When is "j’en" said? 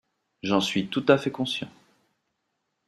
0.41-0.61